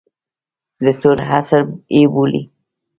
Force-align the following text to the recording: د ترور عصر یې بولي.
د 0.83 0.85
ترور 0.99 1.19
عصر 1.31 1.61
یې 1.95 2.01
بولي. 2.13 2.41